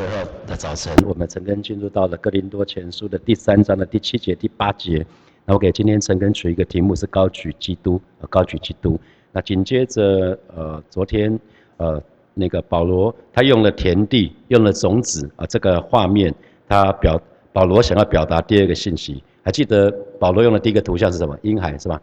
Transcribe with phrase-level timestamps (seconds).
[0.00, 5.04] 十二号的早晨，我们陈根进入到了哥林多前书的第三章的第七节、第八节。
[5.44, 8.98] 那我给今天陈根取一个题目是高举基督，呃高举基督。
[9.30, 11.38] 那紧接着，呃，昨天，
[11.76, 12.02] 呃，
[12.32, 16.34] 那个保罗他用了田地，用了种子啊，这个画面，
[16.66, 17.20] 他表
[17.52, 19.22] 保罗想要表达第二个信息。
[19.42, 21.38] 还记得保罗用的第一个图像是什么？
[21.42, 22.00] 婴孩是吧？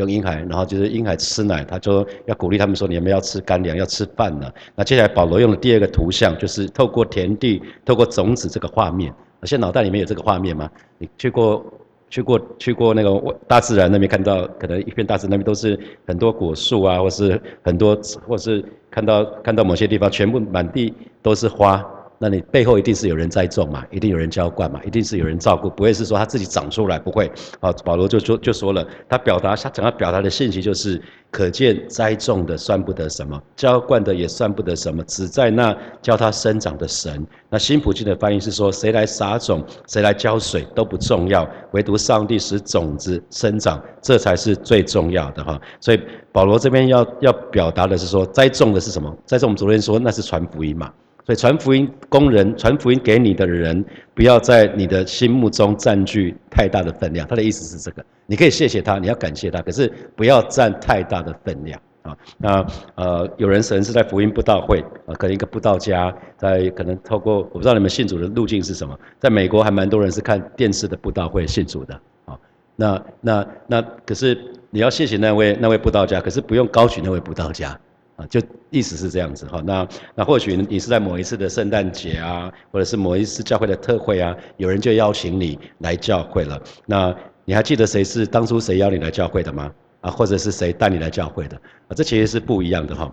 [0.00, 4.50] 用婴孩，然后就是婴孩吃奶，他就要鼓励他们说：你们要吃干粮，要吃饭呢。
[4.74, 9.14] 那接下来保罗用的第二个图像，就是透过田地，透过种子这个画面。
[9.44, 10.68] 现在脑袋里面有这个画面吗？
[10.98, 11.64] 你去过
[12.08, 20.92] 去过去过那个大自然那边，看到可能一片大自然那边都是很多果树啊，或是很多，或是看到看到某些地方全部满地
[21.22, 21.84] 都是花。
[22.22, 27.32] 那你背后一定是有人栽种嘛，一定有人浇灌嘛，一定是有人照顾，不会是说他自己长出来，不会。
[27.60, 37.26] 啊，保罗就说就说了，他表达他想要表达的信息就是，可见栽种的算不得什么，浇灌的也算不得什么，只在那教他生长的神。
[37.48, 45.58] 那新普京的翻译是说，谁来撒种，谁来浇水都不重要，唯独上帝使种子生长，这才是最重要的哈。
[45.80, 45.98] 所以
[46.32, 49.10] 保罗这边要要表达的是说，栽种的是什么？
[49.24, 50.92] 栽种我们昨天说那是传福音嘛。
[51.30, 57.24] 所以传福音工人，传福音给你的人，不要在你的心目中占据太大的分量。
[57.28, 62.16] 他的意思是这个，你可以谢谢他，你要感谢他，可是不要占太大的分量啊。
[62.36, 71.94] 那呃，有人神是在福音布道会啊，可能一个布道家在可能透过我不知道你们信主的路径是什么，在美国还蛮多人是看电视的布道会信主的
[72.24, 72.36] 啊。
[72.74, 74.36] 那那那可是
[74.70, 77.78] 你要谢谢那位那位布道家，可是不用高举那位布道家。
[78.26, 78.40] 就
[78.70, 86.60] 意思是这样子哈，那那或许你是在某一次的圣诞节啊，或者是某一次教会的特会啊，有人就邀请你来教会了。
[86.86, 89.72] 那你还记得谁是当初谁邀你来教会的吗？
[90.02, 91.56] 啊，或者是谁带你来教会的？
[91.88, 93.12] 啊，这其实是不一样的哈。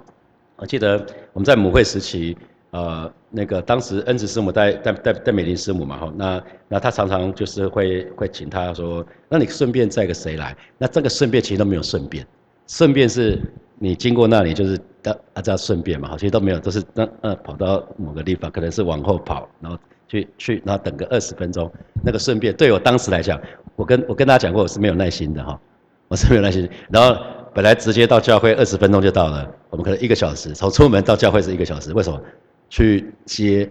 [0.58, 2.38] 我记得我们在母会时期，
[2.72, 10.56] 呃，那个当时恩慈师母带带带带美玲师母嘛哈，那那他常常就是会会请他说，那你顺便载个谁来？
[10.78, 12.26] 那这个顺便其实都没有顺便，
[12.68, 13.42] 顺便是。
[13.80, 21.72] 你经过那里就是的啊，这样顺便嘛，其实都没有，都是那呃跑到某个地方，可能是往后跑，然后去去，然后等个二十分钟。
[22.04, 23.40] 那个顺便对我当时来讲，
[23.76, 25.62] 我跟我跟大家讲过，我是没有耐心的哈，
[26.08, 26.68] 我是没有耐心。
[26.90, 27.16] 然后
[27.54, 32.20] 本来直接到教会二十分钟就到了，我们可能一个小时，从出门到教会是一个小时，为什么？
[32.68, 33.70] 去接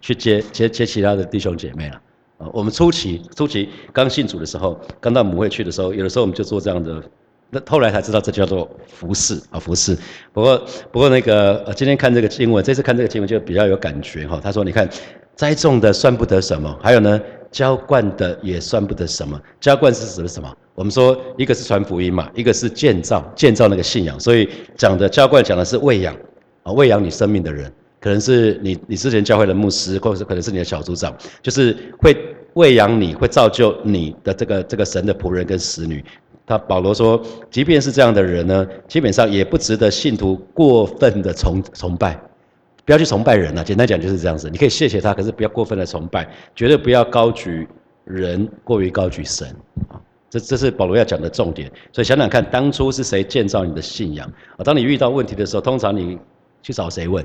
[0.00, 2.00] 去接接接其他的弟兄姐妹了
[2.38, 2.46] 啊。
[2.52, 7.02] 我们初期初期刚信主的时候，刚到母会去的时候，有的时候我们就做这样的。
[7.50, 9.96] 那后来才知道这叫做服饰啊，服饰。
[10.32, 14.40] 不过不过那个，今天看这个经文，这次看这个经文就比较有感觉哈。
[14.42, 14.88] 他说：“你看，
[15.34, 19.40] 栽种的算不得什么，还有呢，浇灌的也算不得什么。
[19.60, 20.56] 浇灌是指的什么？
[20.76, 24.18] 我们说一个是传福音嘛，一个是建造建造那个信仰。
[24.20, 26.14] 所以讲的浇灌讲的是喂养
[26.62, 31.12] 啊，喂养你生命的人，可能是你你之前教会的牧师，或者是可能是你的小组长，
[31.42, 32.16] 就是会
[32.54, 36.04] 喂养你，会造就你的这个这个神的仆人跟使女。”
[36.50, 42.20] 他保罗说，即便是这样的人呢，基本上也不值得信徒过分的崇崇拜，
[42.84, 43.62] 不要去崇拜人啊。
[43.62, 47.68] 简单讲就是这样子，你可以谢谢他，可是不要过分的崇拜，绝对不要高举
[48.02, 49.46] 人过于高举神
[49.88, 49.94] 啊。
[50.28, 51.70] 这这是保罗要讲的重点。
[51.92, 54.64] 所以想想看，当初是谁建造你的信仰啊？
[54.64, 56.18] 当你遇到问题的时候，通常你
[56.62, 57.24] 去找谁问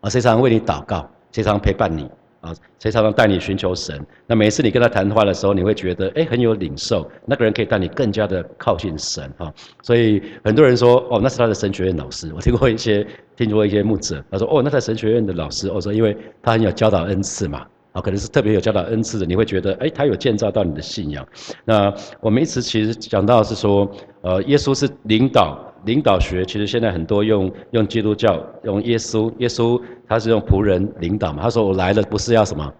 [0.00, 0.10] 啊？
[0.10, 1.08] 谁常为你祷告？
[1.30, 2.10] 谁常陪伴你？
[2.44, 3.98] 啊，谁常常带你寻求神？
[4.26, 7.10] 那每一次你跟他谈话的时候，你会觉得，哎，很有领受。
[7.24, 9.50] 那个人可以带你更加的靠近神，哈。
[9.82, 12.30] 所以很多人说，哦，那是他的神学院老师。
[12.34, 21.26] 我听过一些，听过一些牧者，他说，哦，那在神学院的老师，我说，因为他很有教导恩赐嘛，啊，可能是特别有教导恩赐的，你会觉得，哎，他有建造到你的信仰。
[21.64, 21.90] 那
[22.20, 23.90] 我们一直其实讲到是说，
[24.20, 25.70] 呃，耶稣是领导。
[25.84, 31.42] 领导学其实现在很多用用基督教用耶稣，耶稣他是用仆人领导嘛。
[31.42, 32.72] 他说我来了不是要什么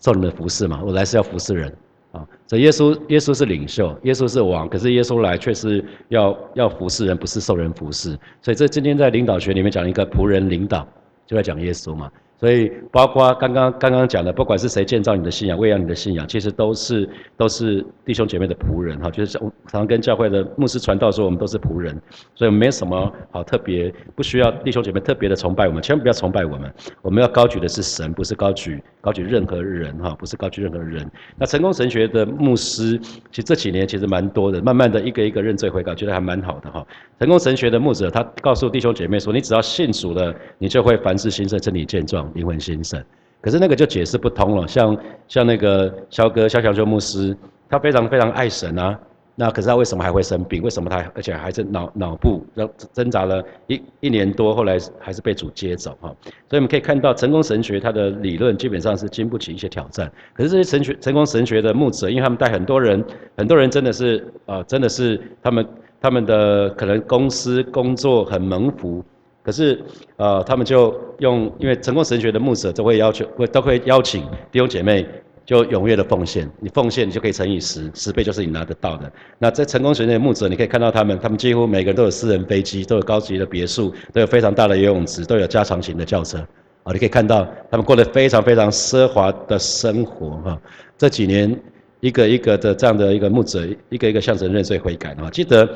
[0.00, 1.72] 受你们服侍嘛，我来是要服侍人
[2.12, 2.26] 啊。
[2.46, 8.18] 所以耶稣耶稣是领袖，耶稣是王，可是耶稣来却是要要服侍人，不是受人服侍。
[8.42, 10.86] 所以这今天在领导学里面讲一个仆人领导，
[11.26, 12.10] 就在讲耶稣嘛。
[12.40, 17.06] 所以，包括刚刚刚刚讲的，不管是谁建造你的信仰、喂养你的信仰，其实都是
[17.36, 19.10] 都是弟兄姐妹的仆人哈。
[19.10, 21.94] 就是常常跟教会的牧师传道说，我们都是仆人，
[22.34, 26.72] 所以没什么好特别，不需要弟兄姐妹特别的崇拜我们，千万不要崇拜我们。
[27.02, 31.06] 我们要高举的是神，不是高举高举任何人哈，不是高举任何人。
[31.36, 32.98] 那成功神学的牧师，
[33.30, 36.86] 其实这几年其实蛮多的，慢慢的一个一个认罪悔改，觉得还蛮好的哈。
[37.18, 42.29] 成功神学的牧者，他告诉弟兄姐妹说，你只要信主了，你就会凡事兴盛，身体健壮。
[42.34, 43.02] 灵魂兴盛，
[43.40, 44.66] 可是那个就解释不通了。
[44.68, 44.96] 像
[45.28, 47.36] 像那个肖哥肖小修牧师，
[47.68, 48.98] 他非常非常爱神啊。
[49.36, 50.62] 那可是他为什么还会生病？
[50.62, 56.14] 为什么他而且还是脑脑部让挣扎了一一年多，后来还是被主接走哈？
[56.24, 60.12] 所以我们可以看到成功神学它的理论基本上是经不起一些挑战。
[60.34, 63.02] 可是这些神学成功神学的牧者，因为他们带很多人，
[63.34, 65.66] 很多人真的是呃真的是他们
[66.02, 69.02] 他们的可能公司工作很蒙福，
[69.42, 69.80] 可是
[70.16, 75.06] 呃他们就用因为成功神学的牧者都会要求会都会邀请弟兄姐妹。
[75.46, 79.10] 就踊跃的奉献，你奉献你就可以乘以十，十倍就是你拿得到的。
[79.36, 86.38] 那在成功神学的牧者，你可以看到他们，他们几乎每个人都有私人飞机，都有高级的别墅，都有非常大的游泳池，都有加长型的轿车。
[86.84, 90.60] 啊，你可以看到他们过得非常非常奢华的生活哈。
[90.96, 91.60] 这几年
[91.98, 95.68] 一个一个的这样的一个牧者，一个一个向神认罪悔改啊，记得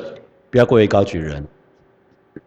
[0.49, 1.45] 不要过于高举人。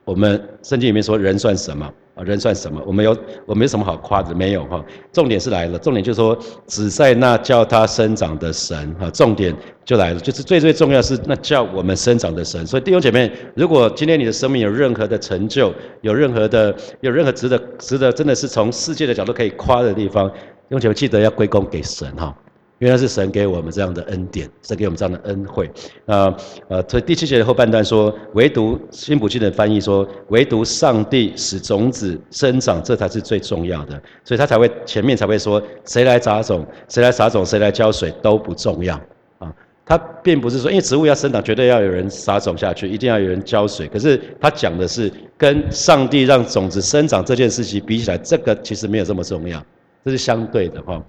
[0.05, 1.91] 我们圣经里面说人算什么？
[2.15, 2.83] 啊，人算什么？
[2.85, 4.85] 我们有，我没什么好夸的，没有哈。
[5.13, 6.37] 重点是来了，重点就是说，
[6.67, 9.09] 只在那叫他生长的神哈。
[9.11, 9.55] 重点
[9.85, 12.67] 就来了，就是最最重要是那叫我们生长的神。
[12.67, 20.35] 所以弟兄姐妹，如果今天你的生命有任何的成就，有任何的有任何值得值得真的是从世界的角度可以夸的地方，弟
[20.71, 22.37] 兄姐妹记得要归功给神哈。
[22.79, 25.69] 原来是神给我们这样的恩典，神给我们这样的恩惠。
[26.05, 26.33] 那
[26.69, 34.01] 呃，所以第七节的后半段说，唯独新普金的翻译说，唯独上帝使种子生长，这才是最重要的。
[34.23, 38.95] 所以他才会前面才会说，谁来撒种，谁来撒种，谁来浇水都不重要
[39.39, 39.53] 啊。
[39.85, 43.89] 他并不是说，因为植物要生长，绝对要有人撒种下去，一定要有人浇水。
[43.89, 49.61] 可是他讲的是，跟上帝让种子生长这件事情比起来，这个其实没有这么重要，
[50.05, 51.03] 这是相对的哈。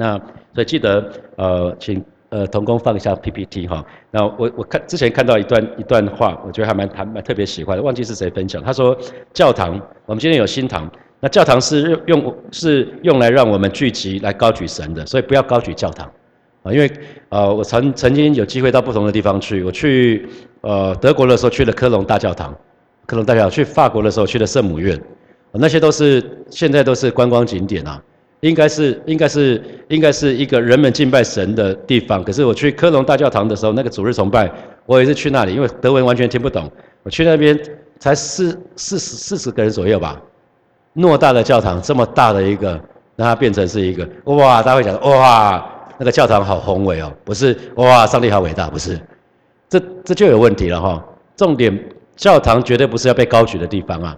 [0.00, 0.16] 那
[0.54, 3.84] 所以记得，呃，请呃童工放一下 PPT 哈。
[4.10, 8.62] 那我我看之前看到一段一段话，我觉得还蛮还蛮特别喜欢的，忘记是谁分享。
[8.62, 8.96] 他说，
[9.34, 16.10] 教堂，我们今天有新堂，那教堂是用是用来让我们聚集来高举神的，所以不要高举教堂
[16.62, 16.72] 啊。
[16.72, 16.90] 因为
[17.28, 20.26] 呃，我曾曾经有机会到不同的地方去，我去
[20.62, 22.56] 呃德国的时候去了科隆大教堂，
[23.04, 24.98] 科隆大教堂；去法国的时候去了圣母院，
[25.52, 28.02] 那些都是现在都是观光景点啊。
[28.40, 32.24] 应该是应该是应该是一个人们敬拜神的地方。
[32.24, 34.50] 可是我去科隆大教堂的时候，那个主日崇拜，
[34.86, 36.70] 我也是去那里，因为德文完全听不懂。
[37.02, 37.58] 我去那边
[37.98, 40.20] 才四四十四十个人左右吧，
[40.94, 42.72] 偌大的教堂，这么大的一个，
[43.16, 44.62] 让它变成是一个哇！
[44.62, 45.64] 大家会讲哇，
[45.98, 48.98] 那个教堂好宏伟哦，不是哇，上帝好伟大，不是，
[49.68, 51.04] 这这就有问题了哈。
[51.36, 51.78] 重点，
[52.16, 54.16] 教堂绝对不是要被高举的地方啊，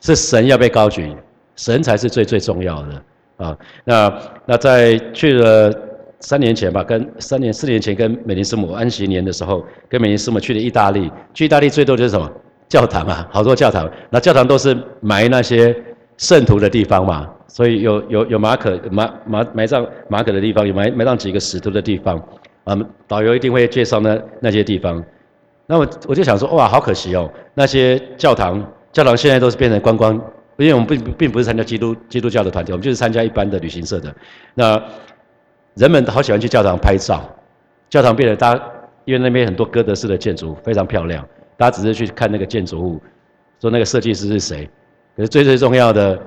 [0.00, 1.14] 是神要被高举，
[1.56, 3.02] 神才是最最重要的。
[3.40, 4.12] 啊，那
[4.44, 5.72] 那在去了
[6.20, 11.10] 三年前吧，跟三年四年前跟美林师母安息年的时候，跟美林师母去了意大利。
[11.32, 12.30] 去意大利最多就是什么
[12.68, 13.90] 教堂啊，好多教堂。
[14.10, 15.74] 那教堂都是埋那些
[16.18, 22.22] 圣徒的地方嘛，所以有有有马可埋埋埋葬马可的地方，有埋埋葬几个使徒的地方。
[22.64, 22.78] 啊，
[23.08, 25.02] 导游一定会介绍那那些地方。
[25.66, 30.20] 那我我就想说，哇，好可惜哦，那些教堂教堂现在都是变成观光。
[30.60, 34.14] 因为我们并并不是参加基督基督教的团体，我们就是参加一般的旅行社的。
[34.54, 34.80] 那
[35.74, 37.28] 人们好喜欢去教堂拍照，
[37.88, 38.54] 教堂变得大
[39.06, 41.26] 因为那边很多哥德式的建筑非常漂亮，
[41.56, 43.00] 大家只是去看那个建筑物，
[43.58, 44.68] 说那个设计师是谁。
[45.16, 46.18] 可是最最重要的，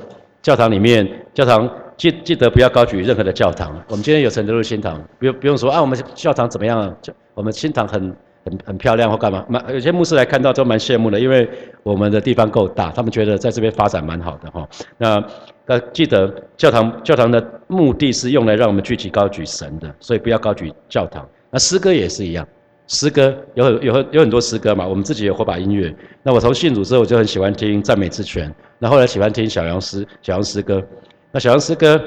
[0.42, 3.80] 教堂里面教堂记记得不要高举任何的教堂。
[3.88, 6.96] 我们今天有承德路新堂，不用不用说啊，我们教堂怎么样？
[7.36, 8.16] 我们新堂很。
[8.46, 9.46] 很很漂亮或干嘛？
[9.48, 11.50] 蛮有些牧师来看到都蛮羡慕的，因为
[11.82, 14.68] 我们的地方够大，他们觉得在这边发展蛮好的哈。
[14.98, 15.24] 那
[15.66, 21.26] 呃，记得教堂教堂的目的是用来让我们聚集高举神的，所以不要高举教堂。
[21.50, 22.46] 那诗歌也是一样，
[22.88, 24.86] 诗歌有很有有很多诗歌嘛。
[24.86, 25.96] 我们自己有火把音乐。
[26.22, 28.54] 那我从信主之后，我就很喜欢听赞美之泉。
[28.78, 30.84] 那后来喜欢听小杨诗小杨诗歌。
[31.32, 32.02] 那小杨诗歌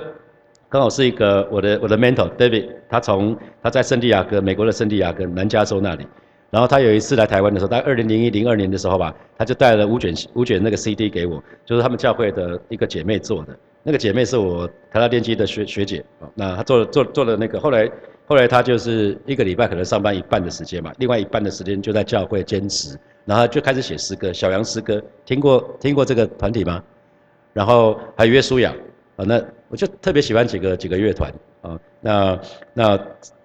[0.68, 6.06] 刚好是一个我的我的 mentor David，他从他在圣地亚哥，美国的圣地亚哥南加州那里。
[6.56, 13.54] 然后他有一次来台湾的时候，在二零零一零二年的时候吧，他就带了五卷五卷那个 CD 给我，就是他们教会的一个姐妹做的。
[13.82, 17.86] 那个姐妹是我台大电机的学学姐啊，那她做做做了那个，后来
[18.24, 26.82] 后来她就是一个礼拜可能上班一半的时间嘛，另外一半的时间就在教会兼职，然后就开始写诗歌，小杨诗歌，听过听过这个团体吗？
[27.52, 28.74] 然后还有约书亚
[29.16, 32.40] 啊，那我就特别喜欢几个几个乐团啊，那
[32.72, 32.98] 那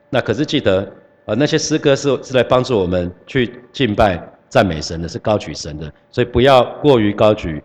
[0.10, 0.90] 那可是记得。
[1.26, 7.64] 啊，那些诗歌是是来帮助我们去敬拜、赞美神的，是高举神的，所以不要过于高举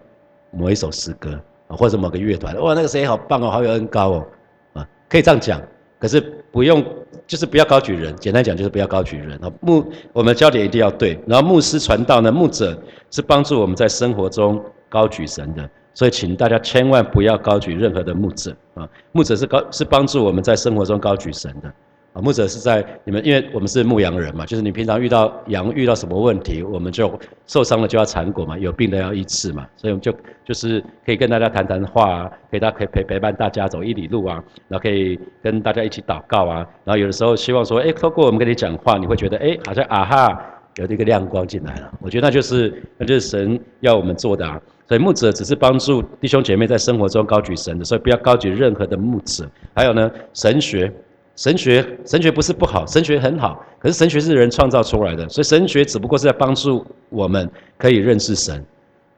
[0.50, 2.54] 某一首诗歌啊，或者某个乐团。
[2.60, 4.26] 哇，那个谁好棒哦，好有恩高哦，
[4.74, 5.60] 啊，可以这样讲。
[5.98, 6.20] 可是
[6.52, 6.84] 不用，
[7.26, 8.14] 就是不要高举人。
[8.16, 9.50] 简单讲就是不要高举人啊。
[9.62, 9.82] 牧，
[10.12, 11.18] 我们焦点一定要对。
[11.26, 12.78] 然后牧师传道呢，牧者
[13.10, 18.86] 是帮助我们在生活中高举神的，所以请大家千万不要高举任何的牧者啊。
[19.12, 21.72] 牧者是高是帮助我们在生活中高举神的。
[22.16, 27.12] 啊，牧者是在你们，因为我们是牧羊人嘛，就是你平常遇到羊遇到什么问题，我们就
[27.46, 30.10] 受伤了就要缠果嘛，有病的要医治嘛，所以我们就
[30.42, 40.40] 就是可以跟大家谈谈话啊，可以大家可以陪陪伴大家走一里路啊，然后可以跟大家一起祷告啊，然后有的时候希望说，哎，透过我们跟你讲话，你会觉得，哎，好像啊哈，
[40.76, 41.92] 有这个亮光进来了。
[42.00, 44.58] 我觉得那就是那就是神要我们做的啊，
[44.88, 49.46] 所以牧者只是帮助弟兄姐妹在生活中高举神的，所以不要高举任何的牧者。
[49.74, 50.90] 还有呢，神学。
[51.36, 53.62] 神学，神学不是不好，神学很好。
[53.78, 58.64] 可是神学是人创造出来的，所以神学只不过是在帮助我们可以认识神。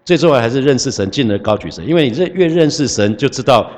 [0.05, 1.87] 最重要还是认识神，进而高举神。
[1.87, 3.71] 因为你认越认识神，就知道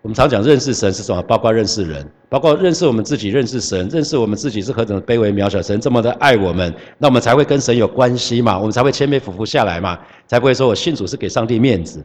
[0.00, 5.60] 我们常讲认识神是什么，包括认识人，包括认识我们自己，认识神，认识我们自己是何等卑微渺小。
[5.60, 12.02] 神这么的爱我们，那我们才会跟神有关系嘛，我们才会谦卑俯伏下来嘛，才不会说我信主是给上帝面子。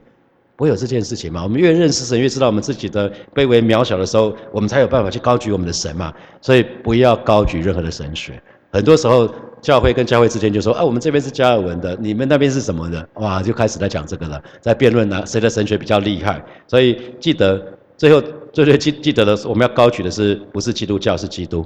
[0.62, 1.42] 会有这件事情嘛？
[1.42, 6.14] 我们越认识神，越知道我们自己的卑微渺小的时候，我们才有办法去高举我们的神嘛。
[6.40, 8.40] 所以不要高举任何的神学。
[8.72, 9.28] 很多时候，
[9.60, 16.40] 教会跟教会之间就说：“啊，我们这边是加尔文的，你们那边是什么的？”哇，就开始在讲这个了，在辩论呢，谁的神学比较厉害。
[16.68, 17.60] 所以记得
[17.98, 18.22] 最后
[18.54, 21.66] 最最记记得的是，我们要高举的是不是基督教，是基督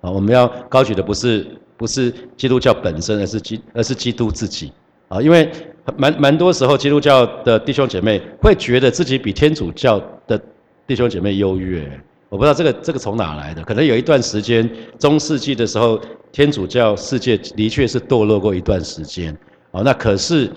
[0.00, 0.08] 啊？
[0.08, 1.44] 我们要高举的不是
[1.76, 4.72] 不是基督教本身，而是基而是基督自己
[5.08, 5.50] 啊，因为。
[5.96, 10.40] 蛮蛮多时候，基督教的弟兄姐妹会觉得自己比天主教的
[10.86, 11.88] 弟兄姐妹优越。
[12.28, 15.98] 我不知道这个这个从哪来的，可能有一段时间，中世纪的时候，
[16.32, 19.36] 天主教世界的确是堕落过一段时间。
[19.70, 20.50] 哦，那可是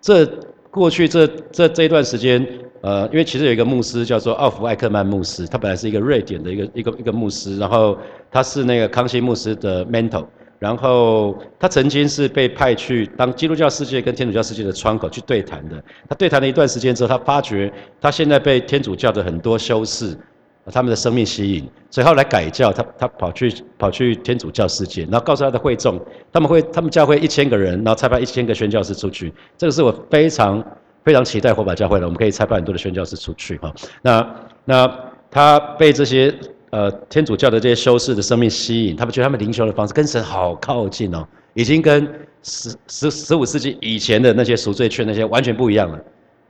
[0.00, 0.24] 这
[0.70, 2.46] 过去这这这一段时间，
[2.80, 7.98] 呃，因为其实有一个牧师叫做奥弗艾克曼牧师，他本来是一个瑞典的一个一个一个牧师，然后
[8.30, 10.24] 他是那个康熙牧师的 mentor。
[10.66, 15.80] 然后他曾经是被派去当基督教世界跟天主教世界的窗口去对谈的。
[16.08, 20.18] 他对谈了一段时间之后，他发觉他现在被天主教的很多修士，
[20.72, 26.00] 他们的生命吸引，所以后来改教，他他跑去跑去天主教世界，然后告诉他的会众，
[26.32, 29.32] 他们会他们教会一千个人，然后差派一千个宣教士出去。
[29.56, 30.60] 这个是我非常
[31.04, 33.72] 非常期待火把教会的，我们可以差派很多的宣教士出去哈。
[34.02, 34.98] 那那
[35.30, 36.34] 他被这些。
[36.76, 42.06] 呃，天主教的这些修士的生命吸引，他们觉得他们灵修的方式跟神好靠近哦，已经跟
[42.42, 45.98] 十十十五世纪以前的那些赎罪券那些完全不一样了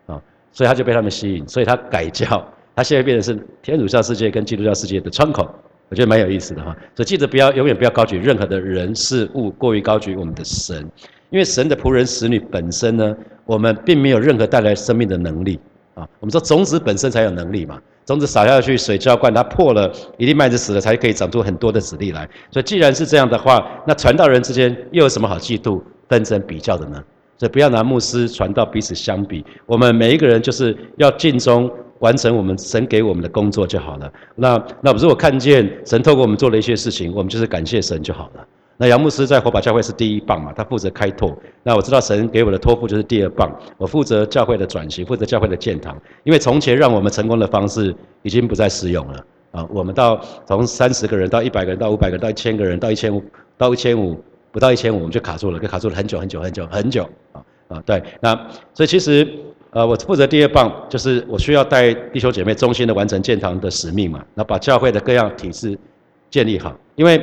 [0.07, 5.49] 啊，所以他就被他们吸引，所以他改教，他现在变成是天主教世界跟基督教世界的窗口，
[5.91, 6.77] 我觉得蛮有意思的哈。
[6.97, 10.91] 所以记得不要永远不要高举任何的人事物，过于高举我们的神，
[11.31, 15.61] 因为神的仆人使女本身呢，我们并没有任何带来生命的能力
[15.95, 16.03] 啊。
[16.19, 17.81] 我们说种子本身才有能力嘛。
[18.07, 22.27] 种子撒下去，水浇灌，它破了，一粒麦子死了，才可以长出很多的籽粒来。
[22.53, 27.03] 所以，既然是这样的话，那传道人之间又有什么好嫉妒、纷争、比较的呢？
[27.37, 29.45] 所以，不要拿牧师传道彼此相比。
[29.67, 34.11] 我们每一个人就是要尽忠，完成我们神给我们的工作就好了。
[34.37, 38.47] 那那如果看见神透过我们做了一些事情，我们就是感谢神就好了。
[38.79, 41.35] 那杨牧师在火把教会是第一棒嘛，他负责开拓。
[41.63, 45.97] 那我知道神给我的托付就是第二棒，我负责教会的转型，负责教会的建堂。
[46.25, 53.25] 因为从前让我们成功的方式已经不再适用了啊，我们到从三十个人到一百个人到五百个人到一千个人到一千五
[53.57, 58.35] 到一千五不到一千五我们就卡住了，就卡住了很久很久很久很久啊啊对，那
[58.75, 59.27] 所以其实
[59.71, 65.79] 呃我负责第二棒就是我需要带弟兄姐妹忠心的完成建堂的使命嘛，那把教会的各样体制
[66.29, 67.19] 建立好，因为。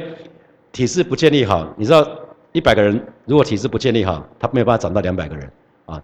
[0.74, 2.06] 体制不建立好，你知道
[2.51, 5.50] 一百个人如果体制不建立好，他没有办法长到两百个人
[5.86, 6.01] 啊。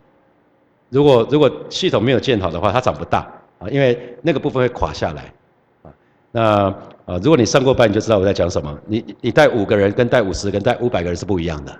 [0.90, 5.34] 如果如果系统没有建好的话，它长不大啊，因为那个部分会垮下来
[5.82, 5.92] 啊。
[6.32, 6.42] 那
[7.06, 8.80] 啊，如果你上过班，你就知道我在讲什么。
[8.86, 11.76] 你你带五个人跟带五十跟带五百个人是不一样的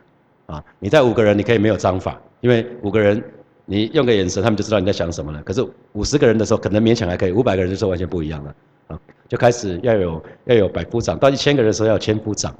[0.48, 0.64] 啊。
[0.80, 3.24] 你带五个人，你可以没有章法，因为五个人
[3.66, 5.40] 你用个眼神，他们就知道你在想什么了。
[5.44, 8.56] 可是五十个人的时候，可能勉强还可以，五百个人就完全不一样了
[8.88, 9.00] 啊。
[9.28, 12.52] 就开始要有要有百夫长，到一千个人的时候要有千夫长。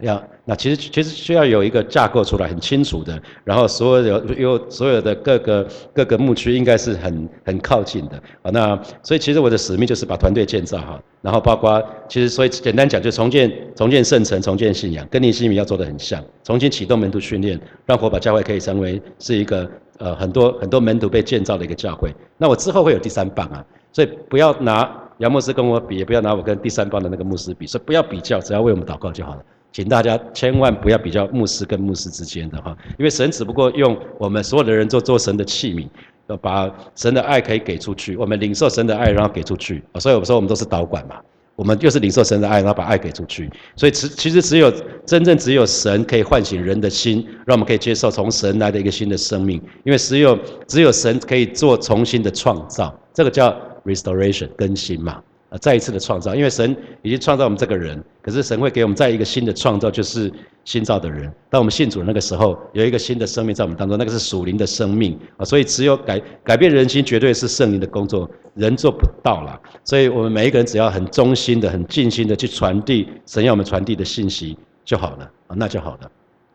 [0.00, 8.50] 要那其实其实需要有一个架构出来很清楚的，然后所有有所有的各个各个牧区应该是很很靠近的啊。
[8.50, 22.12] 那所以其实我的使命就是把团队建造好，然后包括其实所以简单讲就重建重建圣城，重建信仰，跟你西米要做的很像，重新启动门徒训练，让火把教会可以成为是一个呃很多很多门徒被建造的一个教会。
[22.38, 29.42] 那我之后会有第三棒啊，所以不要拿杨牧师跟我比，也不要拿我跟第三棒的那个牧师比，所以不要比较，只要为我们祷告就好了。
[29.72, 35.88] 请大家千万不要比较牧师跟牧师之间的哈，因为神只不过用我们所有的人做做神的器皿，
[36.28, 39.82] 要把神的爱可以给出去，我们领受神的爱，然后给出去。
[39.98, 41.16] 所以我说我们都是导管嘛，
[41.56, 43.50] 我们就是领受神的爱，然后把爱给出去。
[43.74, 44.70] 所以其其实只有
[45.06, 49.60] 真正只有神可以唤醒人的心，让我们可以接受从神来的一个新的生命。
[49.84, 55.22] 因为只有只有神可以做重新的创造，这个叫 restoration 更新嘛。
[55.52, 60.32] 呃，再一次的创造，因为神已经创造我们这个人，可是神会给我们再一个新的创造，就是
[60.64, 61.30] 新造的人。
[61.50, 65.44] 当我们信主那个时候，有一个新的生命在我们当中，那个是属灵的生命啊。
[65.44, 69.60] 所以只有改改变人心，绝对是圣灵的工作，人做不到了。
[69.84, 74.56] 所以我们每一个人只要很忠心的、很尽心的去传递神要我们传递的信息
[74.86, 76.10] 就好了啊，那就好了。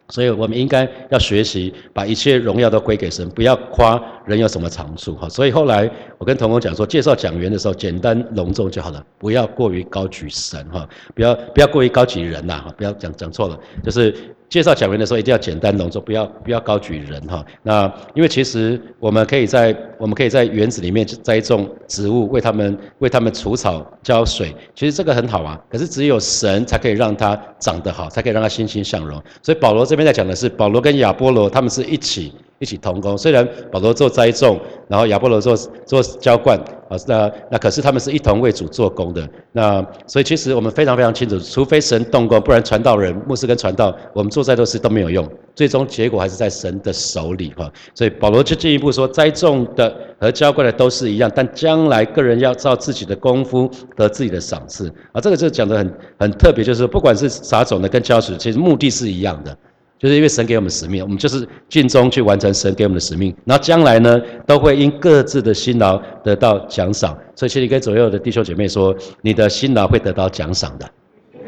[0.09, 5.27] 所以我们应该要学习把一切荣耀都归给神，不要夸人有什么长处哈。
[5.27, 14.13] 所以后来我跟童工讲说，介绍讲员的时候简单隆重就好了，不要过于高举神哈，不要不要过于高举人呐哈，不要讲讲错了，就是。
[14.49, 17.45] 介绍讲员的时候一定要简单隆重，不要不要高举人哈。
[17.63, 25.59] 那因为其实我们可以在我们可以在园子里面栽种植物，为他们为他们除草浇水，其实这个很好啊。
[25.69, 29.21] 可是只有神才可以让它长得好，才可以让它欣欣向荣。
[29.41, 32.33] 所以保罗这边在讲的是，保罗跟亚波罗他们是一起。
[32.59, 35.55] 一起同工，虽然保罗做栽种，然后亚波罗做
[35.85, 36.57] 做浇灌，
[36.89, 39.29] 啊，那那可是他们是一同为主做工的。
[39.51, 47.71] 那所以其实我们非常非常清楚，除非神动工，不然传道人、牧师跟传道，我们做再多事都没有用，最终结果还是在神的手里哈。
[47.93, 54.91] 所以保罗就进一步说，栽种的和浇灌的都是一样，但将来个人要照自己的功夫得自己的赏赐。
[55.11, 59.55] 啊，这个就讲的很很特别，就是不管是撒种的跟浇水，其实目的是一样的。
[59.99, 67.17] 就是因为神给我们使命，我们就是尽忠去完成神给我们的使命，然后将来呢，都会因各自的辛劳得到奖赏。
[67.35, 70.87] 所以，请你跟左右的弟兄姐妹说，你的辛劳会得到奖赏的。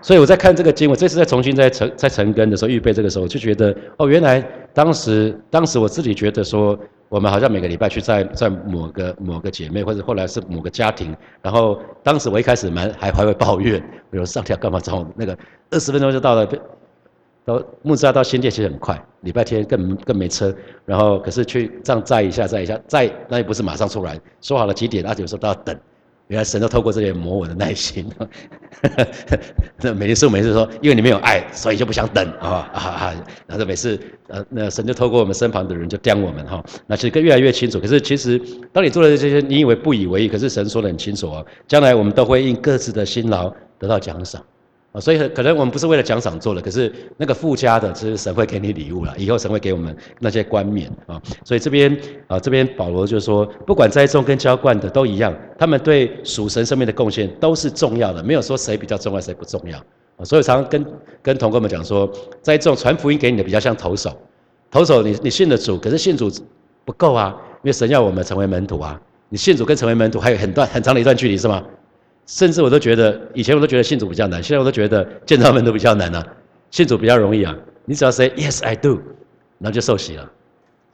[0.00, 6.78] 所以我在看这个经，我这次在重新在成在成根的时候预备这个时候，我就觉得哦，原来当时当时我自己觉得说，
[7.08, 15.36] 我们好像每个礼拜去在在某个某个姐妹，或者后来是某个家庭，然后当时我一开始蛮还还会抱怨，比如上跳干嘛找我那个
[15.70, 16.46] 二十分钟就到了，
[17.44, 25.74] 到木栅到新店其实很快，礼拜天更更没车，然后可是去这样载一下载一下载，那也不是马上出来，说好了几点，那有时候都要等。
[26.28, 28.08] 原来神都透过这些磨我的耐心。
[29.80, 33.24] 那每次每次说，因为你没有爱，所以就不想等啊啊啊！
[33.46, 36.62] 然后每次呃，那神就透过我们身旁的人就刁我们哈。
[36.86, 37.80] 那其实越来越清楚。
[37.80, 38.40] 可是其实
[38.72, 44.42] 当你做了这些，你以为不以为意，可是神说的很清楚哦，将来我们都会因各自的辛劳得到奖赏。
[44.92, 49.14] 啊，所以可能我们不是为了奖赏做的，可是那个附加的，其实神会给你礼物了。
[49.18, 51.20] 以后神会给我们那些冠冕啊。
[51.44, 51.94] 所以这边
[52.26, 59.78] 啊，这边保罗就说，不管栽种跟浇灌的都一样，他们对属神生命的贡献都是重要的，没有说谁比较重要，谁不重要
[60.16, 60.24] 啊。
[60.24, 60.86] 所以常常跟
[61.22, 62.10] 跟同工们讲说，
[62.40, 64.16] 栽种传福音给你的比较像投手，
[64.70, 66.30] 投手你你信的主，可是信主
[66.86, 68.98] 不够啊，因为神要我们成为门徒啊。
[69.28, 71.62] 你信主跟成为门徒还有很段很长的一段距离是吗？
[72.28, 76.24] 甚至我都觉得，以前我都觉得信主比较难，现在我都觉得见他们都比较难啊。
[76.70, 79.00] 信主比较容易啊，你只要 say yes I do，
[79.58, 80.30] 然后就受洗了，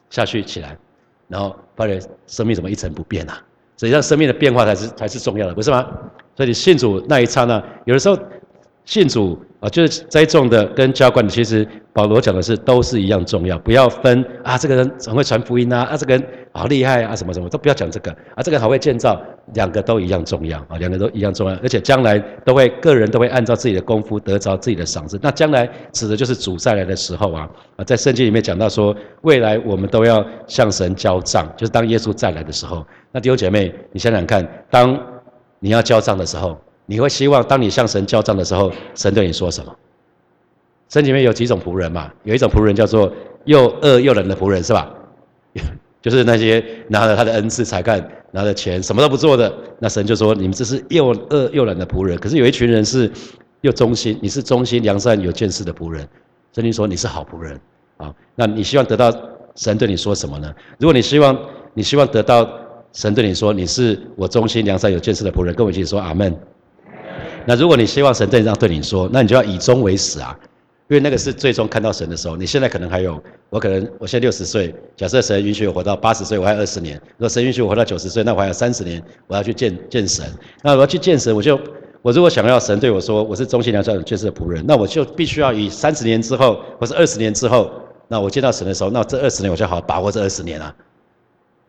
[0.09, 0.79] 下去起来，
[1.29, 3.42] 然后发现生命怎么一成不变啊？
[3.77, 5.85] 实际上生命的变化才是才是重要的，不是吗？
[6.37, 8.16] 所以你信主那一刹那，有的时候
[8.87, 9.38] 信主。
[9.61, 16.23] 啊，就是栽种的跟浇灌的，其实保罗讲的是都是一样重要，不要分啊，这个人很会传福音啊，啊，这个人
[16.57, 19.21] 好厉害啊，什么什么都不要讲这个啊，这个好会建造，
[19.55, 25.19] 两个都一样重要啊，两个都一样重要，而且将来都会个人都会按照自己的功夫得着自己的赏赐。
[25.21, 32.87] 那将来指的就是主再来的时候啊，啊，在圣经里面讲到说，未来我们都要向神交账，就是当耶稣再来的时候。
[33.11, 34.99] 那弟兄姐妹，你想想看，当
[35.59, 36.57] 你要交账的时候。
[36.87, 39.75] 你会希望当你向神交账的时候，神对你说什么？
[40.90, 42.12] 圣经里面有几种仆人嘛？
[42.25, 43.11] 有一种仆人叫做
[43.47, 44.93] 又饿又冷的仆人，是吧？
[46.05, 52.19] 就是那些拿着他的恩赐才干，拿着钱什么都不做的，那神就说你们这是又恶又懒的仆人。
[52.19, 53.11] 可是有一群人是
[53.62, 56.07] 又忠心，你是忠心良善有见识的仆人，
[56.55, 57.59] 圣经说你是好仆人
[57.97, 58.14] 啊。
[58.35, 59.11] 那你希望得到
[59.57, 60.55] 神对你说什么呢？
[60.79, 61.38] 如果你希望
[61.73, 62.47] 你希望得到
[62.93, 66.37] 神对你说你是我忠心良善有见识的仆人，跟我一起说阿门。
[67.47, 70.38] 那如果你希望神这样对你说，那你就要以忠为始啊，
[70.88, 72.37] 因为那个是最终看到神的时候。
[72.37, 80.25] 你现在可能还有，我可能我现在六十岁，假设神允许我活到八十岁，我还有二十年；如果神允许我活到九十岁，那我还有三十年，我要去见见神。
[80.62, 81.59] 那我要去见神，我就
[82.03, 87.73] 我如果想要神对我说我是忠心良善、有见识的仆人，那我就必须要以三十年之后或是二十年之后，
[88.09, 90.75] 那我见到神的时候，那这二十年我就好好把握这二十年啊。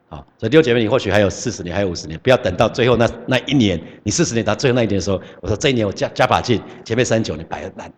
[0.07, 7.91] 好，所以六姐妹，你或许还有四十年，还有五十年，不要等到最后那那一年，你四十年到最后那一年的时候，我说这一年我加加把劲，前面三九年摆烂，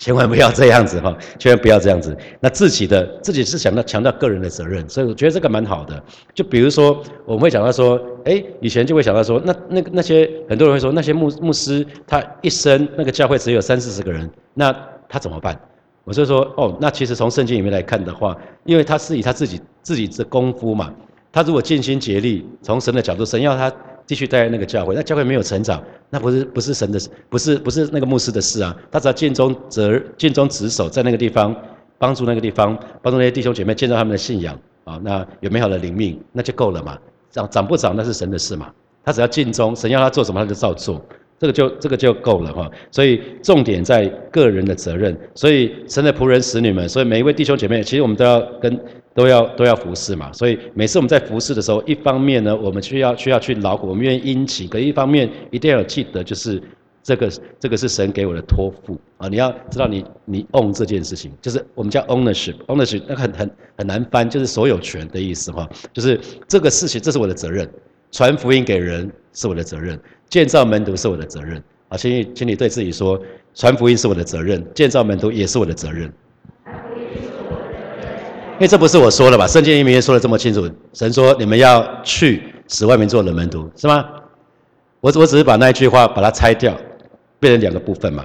[0.00, 2.16] 千万不要这样子哈，千万不要这样子。
[2.40, 6.02] 那自己的自己是想到强调个人的责任，所以我觉得这个蛮好的。
[6.34, 14.74] 就比如说，我们会讲到说，哎，以前就会想到说，那那个那些很多人会说，那些牧牧师他一生那个教会只有三四十个人，那
[15.06, 15.60] 他怎么办？
[16.04, 18.34] 我就说，哦，那其实从圣经里面来看的话，
[18.64, 20.92] 因为他是以他自己自己的功夫嘛。
[21.30, 23.70] 他如果尽心竭力，从神的角度，神要他
[24.10, 28.76] 继续待在那个教会，那教会没有成长，那不是不是神的事，不是不是那个牧师的事啊。
[28.90, 31.54] 他只要尽忠责尽忠职守，在那个地方
[31.96, 36.98] 帮助那个地方，帮助那些弟兄姐妹建造他们的信仰啊，那有美好的灵命，那就够了嘛。
[37.30, 38.68] 长长不长那是神的事嘛。
[39.04, 41.00] 他只要尽忠，神要他做什么他就照做。
[41.38, 45.16] 这个就这个就够了哈，所以重点在个人的责任。
[45.36, 48.78] 所以神的仆人、使女们，所以每一位弟兄姐妹，其实我们都要跟
[49.14, 50.32] 都要都要服侍嘛。
[50.32, 56.62] 所以每次我们在服侍的时候，一方面呢，我们需要需要去劳苦，我们愿意殷勤；可一方面一定要记得，就是
[57.02, 59.28] 这个这个是神给我的托付啊。
[59.28, 65.68] 你要知道，你你 own 这件事情，就是我们叫 ownership，ownership 那很很很难翻，就是所有权的意思哈。
[65.92, 67.68] 就是这个事情，这是我的责任，
[68.12, 69.98] 传福音给人是我的责任。
[70.28, 73.20] 建造门徒是我的责任啊，请你，请你对自己说，
[73.54, 76.12] 传福音是我的责任，建造门徒也是我的责任。
[78.60, 79.46] 因为这不是我说的吧？
[79.46, 84.04] 圣经里面说的这么清楚，神说你们要去使外面做的门徒，是吗？
[85.00, 86.76] 我我只是把那一句话把它拆掉，
[87.38, 88.22] 变成两个部分嘛。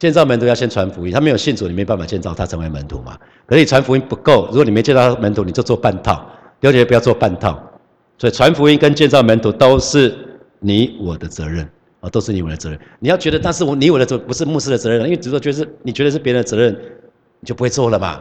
[0.00, 3.16] 建造门徒要先传福音，他没有信主，你没办法建造他成为门徒嘛。
[3.46, 6.28] 可是你传福音不够，如果你没建造门徒，你就做半套。
[6.60, 7.62] 了解不要做半套，
[8.18, 10.12] 所以传福音跟建造门徒都是。
[10.58, 11.68] 你我的责任
[12.00, 12.80] 啊，都是你我的责任。
[12.98, 16.72] 你要觉得，但是我你我的责不是牧师的责任，因为只是觉得是你觉得是别人的责任，
[17.40, 18.20] 你就不会做了嘛。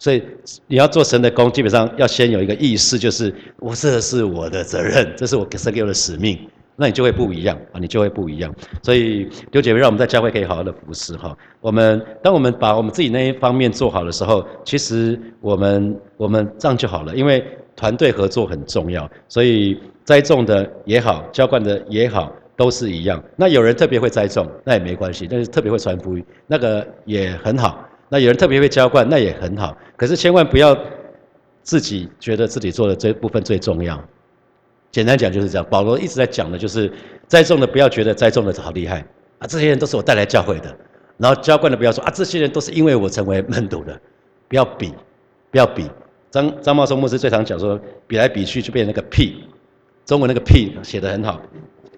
[0.00, 0.20] 所以
[0.66, 6.36] 你要做神的工，基本上要先有一个意识，就是我这是我的责任，这是我神给我的使命，
[6.74, 8.52] 那你就会不一样啊，你就会不一样。
[8.82, 11.36] 所以刘姐妹，让我们在教会可以好好的服侍哈。
[11.60, 17.44] 我们当我们把我们自己那一方面做好的时候，其实我们我们这样就好了，因为
[17.76, 19.78] 团队合作很重要，所以。
[20.02, 23.22] 栽种的也好，浇灌的也好，都是一样。
[23.36, 27.86] 那有人特别会栽种，那也没关系；但是特别会传福音，那个也很好。
[28.10, 29.74] 那有人特别会浇灌，那也很好。
[29.96, 30.76] 可是千万不要
[31.62, 33.98] 自己觉得自己做的这部分最重要。
[34.90, 35.66] 简单讲就是这样。
[35.70, 36.92] 保罗一直在讲的就是
[37.26, 39.00] 栽种的不要觉得栽种的好厉害
[39.38, 40.76] 啊，这些人都是我带来教会的。
[41.16, 43.98] 然后浇灌的不要说啊，这些人都是因为我成为门徒的，
[44.48, 44.92] 不要比，
[45.50, 45.88] 不要比。
[46.30, 49.44] 张张茂松牧师最常讲说，比来比去就变成那个屁。
[50.06, 51.40] 中文那个“屁”写得很好，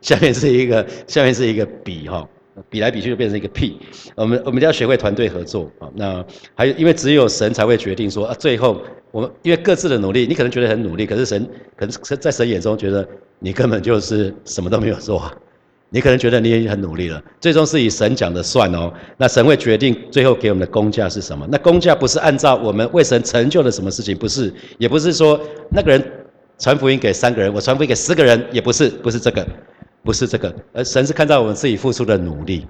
[0.02, 2.28] 下面是一个下面是一个“比”哈，
[2.68, 3.78] 比来比去就变成一个“屁”。
[4.16, 5.88] 我们我们要学会团队合作啊。
[5.94, 13.06] 那还有，因为只有神才会决定说啊，最后我们因为各自的努力，你可能觉得很努力，可是神可能在神眼中觉得
[13.38, 15.22] 你根本就是什么都没有做。
[15.90, 18.92] 你可能觉得你已经很努力了，最终是以神讲的算哦。
[19.18, 21.46] 那神会决定最后给我们的工价是什么？
[21.50, 26.02] 那工价不是按照我们为神成就了什么事情，不是，也不是说那个人。
[26.58, 29.44] 传福音给三个人，我传福音给十个人，也不是，不是这个，
[30.02, 32.66] 不是这个，而神是看到我们自己付出的努力，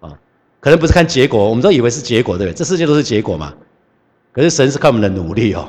[0.00, 0.12] 啊，
[0.60, 2.56] 可能不是看结果，我们都以为是结果，对不对？
[2.56, 3.54] 这世界都是结果嘛，
[4.32, 5.68] 可是神是看我们的努力哦，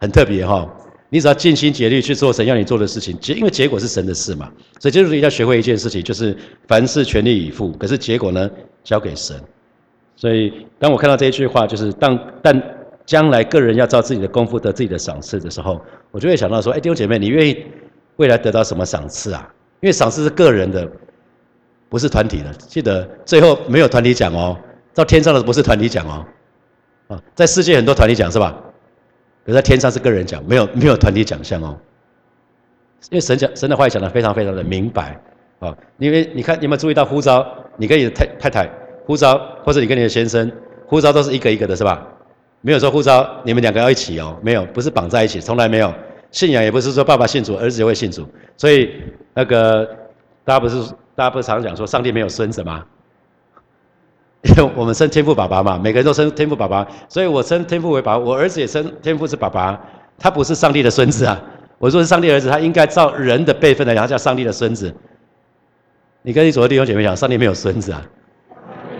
[0.00, 0.68] 很特别哈。
[1.10, 8.50] 你只要尽心竭力去做神要你做的事情，结因为结果是神的事嘛，所以就是一定要学会一件事情，就是凡事全力以赴，可是结果呢，
[8.84, 9.36] 交给神。
[10.16, 12.74] 所以当我看到这一句话，就是当但。
[13.08, 17.64] 将来个人要照自己的功夫得自己的赏赐的时候，我就会想到说：哎，弟兄姐妹，你愿意
[18.16, 19.48] 未来得到什么赏赐啊？
[19.80, 20.88] 因为赏赐是个人的，
[21.88, 22.52] 不是团体的。
[22.54, 24.56] 记得最后没有团体奖哦，
[24.94, 26.26] 到天上的不是团体奖哦。
[27.08, 28.54] 啊，在世界很多团体奖是吧？
[29.46, 31.78] 可在天上是个人奖，没有没有团体奖项哦。
[33.10, 35.18] 因为神讲神的话讲的非常非常的明白
[35.58, 35.74] 啊。
[35.98, 37.46] 因为你看，你有没有注意到呼召？
[37.76, 38.70] 你跟你的太太太
[39.06, 40.50] 呼召，或者你跟你的先生
[40.84, 42.06] 呼召，都是一个一个的，是吧？
[42.60, 45.94] 没有说呼召你们两个要一起哦，没有，不是绑在一起，从来没有。
[46.30, 48.26] 信仰也不是说爸爸信主，儿子就会信主。
[48.56, 48.90] 所以
[49.34, 49.84] 那个
[50.44, 50.76] 大家不是
[51.14, 52.84] 大家不是常讲说上帝没有孙子吗？
[54.42, 59.80] 因 为我们生天赋爸爸嘛，每个人都生天赋爸爸，所以我生天赋为爸爸，我儿子也生天赋是爸爸，
[60.18, 61.40] 他不是上帝的孙子啊。
[61.78, 64.94] 我说是上帝儿子，他应该照人的辈分来，他叫上帝的孙子。
[66.22, 68.02] 你跟你左的弟兄姐妹讲，上帝没有孙子啊，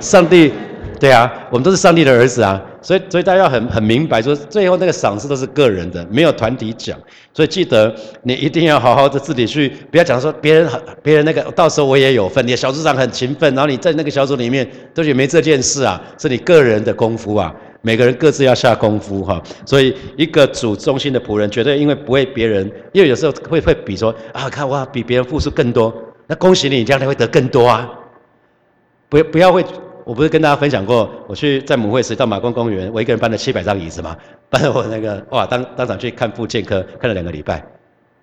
[0.00, 0.52] 上帝。
[0.98, 6.98] 对啊，我们都是上帝的儿子啊，所以所以大家要很很明白，说最后那个赏赐都是个人的，没有团体奖。
[7.34, 10.66] 所以记得你一定要好好的自己去，不要讲说别人
[11.02, 19.38] 别人那个到时候我也有份，你的小组长很勤奋，然后你在那个小组里面都觉得没这件事啊，是你个人的功夫啊，每个人各自要下功夫哈。
[19.66, 25.94] 所以一个主中心的仆人，绝对因为不为别人，因为有时候会会比说啊，看我比别人付出更多，
[26.26, 27.86] 那恭喜你，你将来会得更多啊，
[29.10, 29.62] 不不要会。
[30.08, 34.16] 我不是跟大家分享过，我去在母会时到马公公园，我一个人搬了七百张椅子吗？
[34.48, 37.62] 搬了我那个哇，当当场去看妇健科，看了两个礼拜，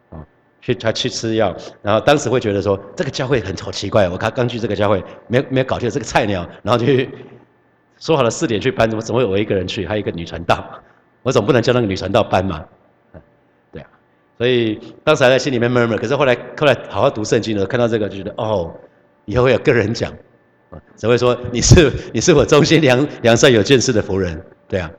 [0.10, 0.18] 啊，
[0.64, 6.92] 去他去吃药，然后当时会觉得说这个教会很好奇怪，我刚刚去这个教会，没没有搞清楚这个菜鸟，然后就
[8.00, 10.68] 说好了四点去搬，怎么怎么会我一个人去，还有一个女传道，
[11.22, 12.66] 我总不能叫那个女传道搬嘛，
[13.72, 13.88] 对啊，
[14.40, 18.74] 所以当时还在心里面闷闷，可是后来后来好好读圣经的时候，看到这个就觉得哦，
[19.26, 20.12] 以后会有个人讲，
[20.70, 24.92] 啊，只会说你是你是我忠心良良善有见识的仆人，对啊，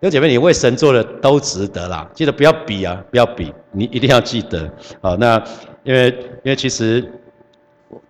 [0.00, 5.42] 弟姐妹，你为神做的都值得啦，记得不要比啊，不要比，你一定要记得，好，那
[5.84, 6.08] 因为
[6.42, 7.04] 因为其实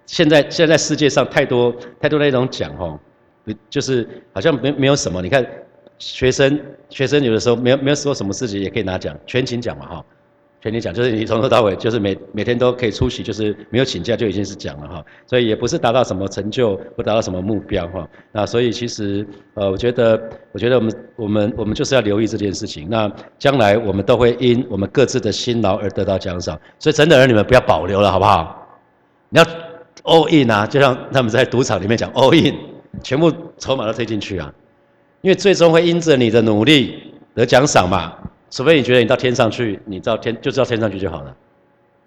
[0.06, 2.98] 现在现在世界上太多太多那种奖哦，
[3.70, 5.46] 就是好像没没有什么，你看
[5.98, 10.04] 学生学生有的时候没有没有说什么事情也可以拿奖，全勤奖嘛哈。
[10.60, 15.04] 全体讲，就是你从头到尾，就是每每天都可以出席，就是没有请假就已经是讲了哈。
[15.24, 18.08] 所以也不是达到什么成就，不达到什么目标哈。
[18.32, 22.88] 那所以其实，呃，我觉得，我觉得我们我们我们就是要留意这件事情。
[22.90, 26.58] 那将来我们都会因我们各自的辛劳而得到奖赏。
[26.80, 28.80] 所以真的儿女们不要保留了，好不好？
[29.28, 29.44] 你要
[30.02, 32.56] all in 啊，就像他们在赌场里面讲 all in，
[33.02, 34.52] 全部筹码都推进去啊。
[35.20, 38.12] 因为最终会因着你的努力得奖赏嘛。
[38.50, 41.36] 除非你觉得你到天上去，你到天就知道天上去就好了。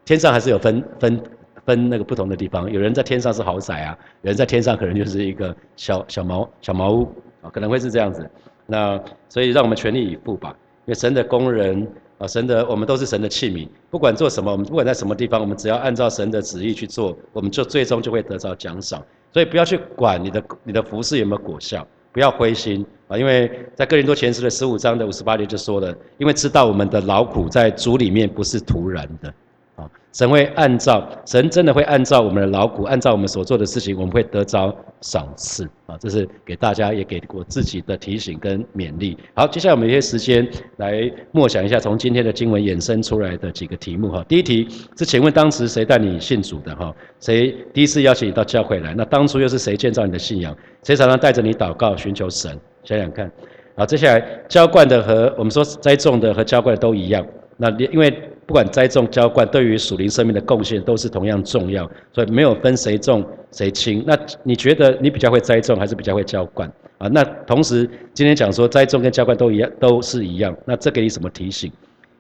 [0.04, 1.24] 天上还是有分分
[1.66, 7.04] 分那个不同的地方，有人在天上是豪宅啊，有人在天上可能就是一个小小茅小茅屋
[7.42, 8.28] 啊，可能会是这样子。
[8.66, 9.00] 那
[9.30, 10.50] 所以让我们全力以赴吧，
[10.86, 19.04] 因为神的工人啊，神的我们都是神的器皿，不管做什么，我们不管在什么地方，我们只要按照神的旨意去做，我们就最终就会得到奖赏。
[19.32, 21.88] 所以不要去管你的你的服饰有没有果效。
[22.14, 29.28] 不要灰心啊，因为在哥林多前书的十五章的五十八节就说了，因为知道我们的劳苦在主里面不是徒然的。
[29.76, 35.98] 啊神会按照神真的会按照我们的劳苦，按照我们所做的事情，我们会得着赏赐啊！
[35.98, 39.18] 这是给大家也给我自己的提醒跟勉励。
[39.34, 40.46] 好，接下来我们一些时间
[40.76, 44.22] 来默想一下从今天的经文衍生出来的几个题目哈。
[44.28, 46.94] 第一题是，请问当时谁带你信主的哈？
[47.22, 48.94] 谁第一次邀请你到教会来？
[48.94, 50.54] 那当初又是谁建造你的信仰？
[50.84, 52.60] 谁常常带着你祷告寻求神？
[52.84, 53.32] 想想看。
[53.76, 57.26] 好，接下来浇灌的和我们说栽种的和浇灌的都一样。
[57.58, 58.12] 那因为
[58.46, 64.04] 不管栽种浇灌，对于属灵生命的贡献都是同样重要，所以没有分谁重谁轻。
[64.06, 67.08] 那你觉得你比较会栽种，还是比较会浇灌啊？
[67.08, 70.56] 那同时今天讲说栽种跟浇灌都一样，都是一样。
[70.66, 71.72] 那这给你什么提醒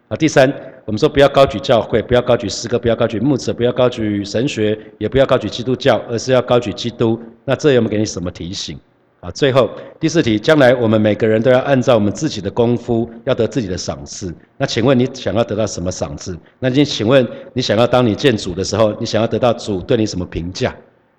[0.08, 0.15] 啊？
[0.15, 0.47] 第三，
[0.86, 7.19] 我们说不要高举教会，不要高举诗歌，不要高举牧者，不要高举神学，也不要高举基督教，而是要高举基督。
[7.43, 8.80] 那这有没有给你什么提醒？
[9.21, 14.34] 啊，最后第四题，将来我们每个人都要按照我们自己的功夫，要得自己的赏赐。
[14.57, 16.36] 那请问你想要得到什么赏赐？
[16.57, 20.75] 那你请问你想要当你见主的时候，你想要得到主对你什么评价？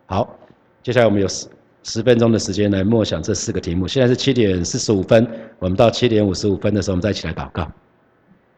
[0.06, 0.36] 好，
[0.82, 1.46] 接下来我们有十
[1.84, 3.86] 十分钟的时间来默想这四个题目。
[3.86, 5.24] 现在是七点四十五分，
[5.60, 7.70] 我们到七点五十五分的时候，我们再一起来祷告。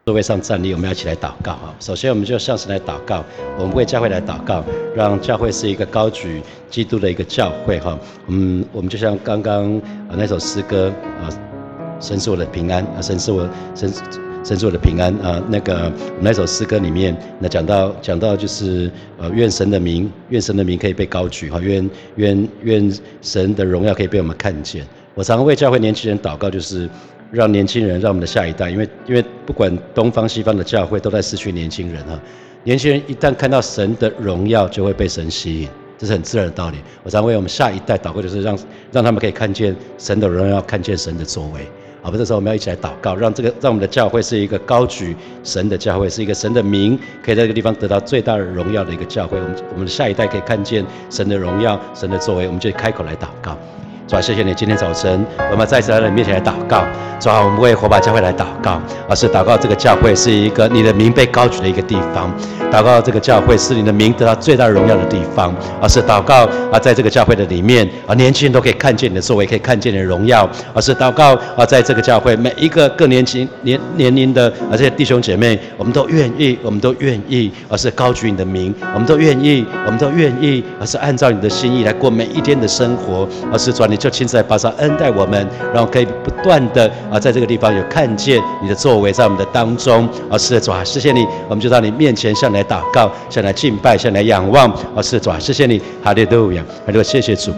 [0.06, 1.74] 座位上站立，我们要一起来祷告啊！
[1.80, 3.24] 首先，我们就向神来祷告，
[3.58, 4.62] 我们为教会来祷告，
[4.94, 7.98] 让教会是一个高举基督的一个教会哈。
[8.26, 11.32] 嗯，我们就像刚刚啊那首诗歌啊，
[12.00, 13.90] 神是我的平安啊，神是我神
[14.44, 15.42] 神是我的平安啊。
[15.48, 15.90] 那个
[16.20, 24.86] 那首诗歌里面，那讲到讲到就是呃，愿神的名，愿神的名可以被高举哈，愿愿愿神的荣耀可以被我们看见。
[25.14, 26.90] 我常为教会年轻人祷告，就是。
[27.34, 32.18] 让年轻人，让我们的下一代，因为因为不管东方西方的教会都在失去年轻人哈。
[32.62, 35.68] 年轻人一旦看到神的荣耀，就会被神吸引，
[35.98, 36.78] 这是很自然的道理。
[37.02, 38.58] 我常为我们下一代祷告，就是让
[38.92, 41.66] 让他们可以看见神的荣耀，看见神的作为。
[42.00, 49.38] 好，这时候我们要一起来祷告，让这个让我们的教会是一个高举神的教会，是一个神的名可以在这个地方得到最大的荣耀的一个教会。
[49.38, 53.58] 我们我们的下一代可以看见神的荣耀，神的作为，我们就开口来祷告。
[54.06, 56.84] 主啊，谢谢你今天早晨，我们再次来到你面前来祷告。
[57.18, 62.30] 主啊，我们为火把教会来祷告，而是祷告这个教会是一个你的名被高举的一个地方。
[62.70, 70.46] 祷告这个教会是你的名得到最大荣耀的地方，而是祷告啊，在这个教会的里面啊，年轻人都可以看见你的作为，可以看见你的荣耀。
[70.74, 83.93] 而是祷告啊，在这个教会每一个更年轻年年龄的啊这些弟兄姐妹，我们都愿意，我们都愿意，而是高举你的名，我们都愿意，我们都愿意，而是按照你的心意来过每一天的生活，而是转。
[83.94, 97.52] 你就亲自来巴上恩待我们，然后可以不断的啊，在这个地方有看见你的作为在我们的当中啊，是的主啊，谢谢你，我们就到你面前向来祷告，向来敬拜，向来仰望啊，是的主啊，谢谢你，哈利路亚，哈利路亚，谢谢主。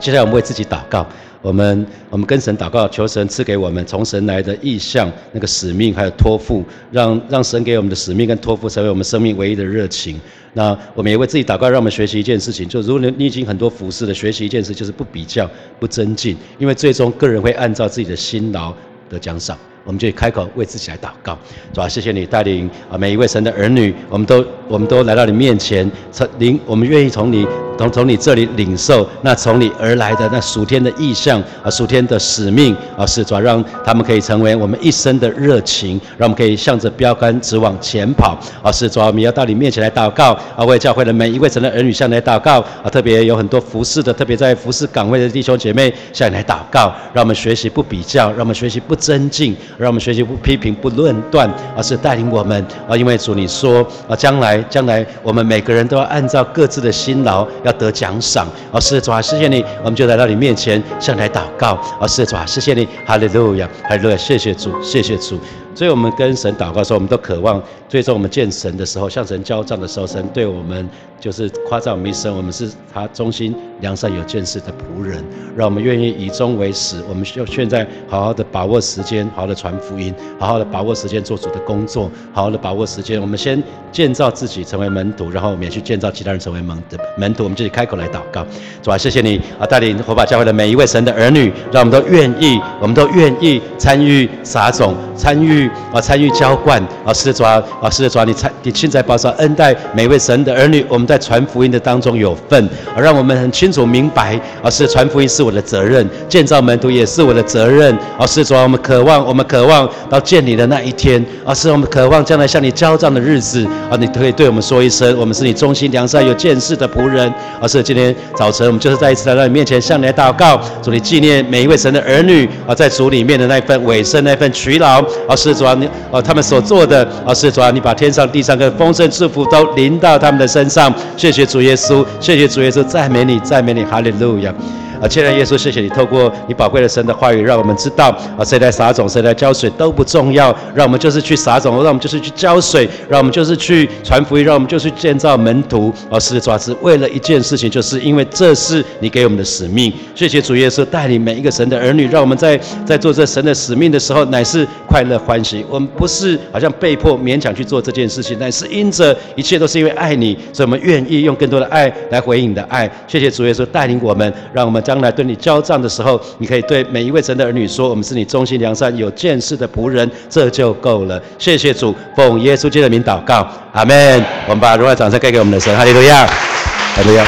[0.00, 1.06] 接下来我们为自己祷告。
[1.46, 10.20] 我们我们跟神祷告，求神赐给我们从神来的意向、那个使命，还有托付，让让神给我们的使命跟托付成为我们生命唯一的热情。
[10.54, 18.74] 那我们也为自己祷告，让我们学习一件事情，就如果你你已经很多服饰的学习一件事，就是不比较、不增进，因为最终个人会按照自己的辛劳
[19.08, 19.56] 得奖赏。
[19.84, 21.38] 我们就开口为自己来祷告，
[21.72, 27.46] 主啊，谢谢你带领啊每一位神的儿女，我们都我们都来到你面前，从领我们愿意从你。
[27.78, 57.46] 从从你这里领受那从你而来的那属天的意象啊，属天的使命啊，是主让他们可以成为我们一生的热情，让我们可以向着标杆直往前跑啊，是主，我们要到你面前来祷告啊，为教会的每一位神的儿女向你来祷告啊，特别有很多服侍的，特别在服侍岗位的弟兄姐妹向你来祷告，让我们学习不比较，让我们学习不增进，让我们学习不批评不论断，而是带领我们啊，因为主你说啊，将来将来我们每个人都要按照各自的辛劳。
[57.64, 65.38] 要得奖赏，哦，是主啊，谢谢你，我们就来到你面前向来祷告，哦，是主啊，谢谢你，哈利路亚，哈利路亚，谢谢主，谢谢主。
[65.76, 70.88] 所以，我们跟神祷告的时候，我们都渴望，最终我们见神的时候，向神交账的时候，神对我们
[71.20, 75.22] 就是夸赞我们一生，我们是他忠心良善有见识的仆人，
[75.54, 76.96] 让我们愿意以终为始。
[77.06, 83.20] 我们需要现在好好的把握时间，好好的传福音，好好的把握时间做主的工作，好好的把握时间。
[83.20, 83.62] 我们先
[83.92, 87.42] 建造自己成为门徒，然后我们也去建造其他人成为门的门徒。
[87.42, 88.46] 我们自己开口来祷告，
[88.82, 95.65] 主啊，谢谢你啊，带领火把教会的每一位神的儿女，让我们都愿意，我们都愿意参与撒种，参与。
[95.92, 125.88] 啊，参与浇灌啊，是的主啊，啊，是的主啊，你参，你亲在保守恩待每位神的儿女，我们在传福音的当中有份，啊，让我们很清楚明白，啊，是传福音是我的责任，建造门徒也是我的责任，啊，是主啊，我们渴望，我们渴望到见你的那一天，啊，是我们渴望将来向你交账的日子，啊，你可以对我们说一声，我们是你忠心良善有见识的仆人，啊，是今天早晨我们就是再一次来到你面前向你来祷告，主你纪念每一位神的儿女，啊，在主里面的那份委身那份取劳，啊，是主啊，你。
[126.12, 130.94] 哦，他们所做的，啊，是主啊，你把天上地上的丰盛祝福都临到他们的身上。
[131.16, 134.54] 谢谢主耶稣，谢谢主耶稣，赞美你，赞美你，哈利路亚。
[135.00, 145.92] 啊，亲爱的耶稣，谢谢你透过你宝贵的神的话语，让我们知道啊，谁来撒种，谁来浇水都不重要，让我们就是去撒种，让我们就是去浇水，让我们就是去传福音，让我们就是建造门徒。
[146.10, 149.92] 啊，是主啊，是为了一件事情，就是因为这是你给我们的使命。
[150.14, 155.64] 谢谢主耶稣带领每一个神的儿女，让我们在在做这神的使命的时候，乃是快乐欢喜。
[155.68, 162.90] 我们不是好像被迫勉强去做这件事情，乃是因着一切都是因为爱你，所以我们愿意用更多的爱来回应你的爱。
[163.06, 164.82] 谢谢主耶稣带领我们，让我们。
[164.96, 174.24] 将来对你交账的时候，你可以对每一位神的儿女说：“我们是你忠心良善、有见识的仆人，这就够了。”谢谢主，奉耶稣基督的名祷告，阿门。
[174.46, 177.26] 我们把荣耀掌声给给我们的神，哈利路亚，哈利路亚。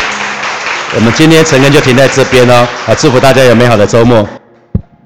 [0.97, 4.27] 我们今天晨更就停在这边哦，啊，祝福大家有美好的周末。